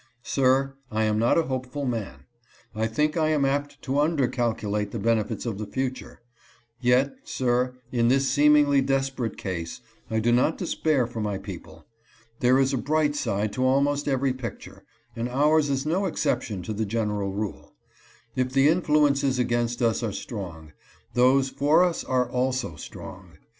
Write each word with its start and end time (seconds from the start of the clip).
Sir, 0.23 0.73
I 0.91 1.03
am 1.03 1.19
not 1.19 1.37
a 1.37 1.43
hopeful 1.43 1.85
man. 1.85 2.23
I 2.73 2.87
think 2.87 3.15
I 3.17 3.29
am 3.29 3.45
apt 3.45 3.79
to 3.83 3.99
undercalculate 3.99 4.89
the 4.89 4.97
benefits 4.97 5.45
of 5.45 5.59
the 5.59 5.67
future. 5.67 6.21
Yet, 6.79 7.13
sir, 7.23 7.75
in 7.91 8.07
this 8.07 8.27
seemingly 8.27 8.81
desperate 8.81 9.37
case, 9.37 9.79
I 10.09 10.17
do 10.19 10.31
not 10.31 10.57
despair 10.57 11.05
for 11.05 11.21
my 11.21 11.37
people. 11.37 11.85
There 12.39 12.57
is 12.57 12.73
a 12.73 12.77
bright 12.79 13.15
side 13.15 13.53
to 13.53 13.63
almost 13.63 14.07
every 14.07 14.33
picture, 14.33 14.83
and 15.15 15.29
ours 15.29 15.69
is 15.69 15.85
no 15.85 16.07
exception 16.07 16.63
to 16.63 16.73
the 16.73 16.83
general 16.87 17.31
rule. 17.31 17.75
If 18.35 18.53
the 18.53 18.69
influences 18.69 19.37
against 19.37 19.83
us 19.83 20.01
are 20.01 20.11
strong, 20.11 20.73
those 21.13 21.49
for 21.51 21.83
us 21.83 22.03
are 22.03 22.27
also 22.27 22.75
strong. 22.75 23.33